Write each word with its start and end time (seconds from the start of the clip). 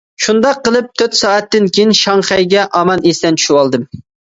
شۇنداق 0.27 0.61
قىلىپ 0.67 0.87
تۆت 1.01 1.17
سائەتتىن 1.19 1.69
كېيىن 1.77 1.93
شاڭخەيگە 2.01 2.65
ئامان 2.81 3.07
ئېسەن 3.13 3.41
چۈشىۋالدىم. 3.45 3.89